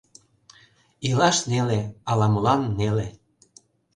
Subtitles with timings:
[1.07, 3.07] Илаш неле, ала-молан неле...